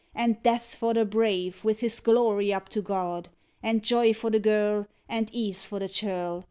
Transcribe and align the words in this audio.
And 0.15 0.41
death 0.41 0.73
for 0.73 0.95
the 0.95 1.05
brave, 1.05 1.63
With 1.63 1.81
his 1.81 1.99
glory 1.99 2.51
up 2.51 2.69
to 2.69 2.81
God! 2.81 3.29
And 3.61 3.83
joy 3.83 4.15
for 4.15 4.31
the 4.31 4.39
girl, 4.39 4.87
And 5.07 5.29
ease 5.31 5.67
for 5.67 5.77
the 5.77 5.89
churl! 5.89 6.39